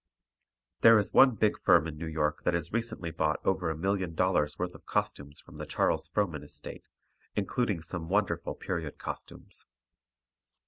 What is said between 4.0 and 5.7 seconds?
dollars' worth of costumes from the